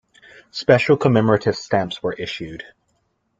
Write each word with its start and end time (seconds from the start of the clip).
Special 0.49 0.97
commemorative 0.97 1.55
stamps 1.55 2.01
were 2.01 2.13
issued. 2.13 2.63